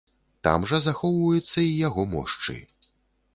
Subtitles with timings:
[0.45, 2.57] Там жа захоўваюцца і яго мошчы.